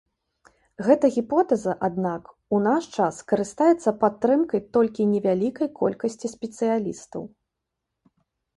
Гэта 0.85 1.09
гіпотэза, 1.17 1.73
аднак, 1.87 2.31
у 2.57 2.61
наш 2.69 2.83
час 2.95 3.21
карыстаецца 3.33 3.95
падтрымкай 4.01 4.61
толькі 4.79 5.07
невялікай 5.13 5.67
колькасці 5.83 6.27
спецыялістаў. 6.35 7.21